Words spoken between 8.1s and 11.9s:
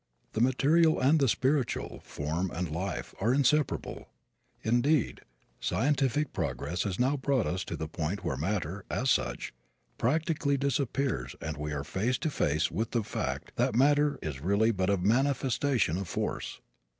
where matter, as such, practically disappears and we are